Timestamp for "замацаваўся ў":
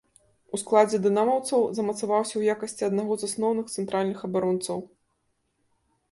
1.79-2.43